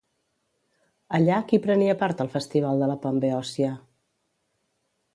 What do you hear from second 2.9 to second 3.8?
la Pambeòcia?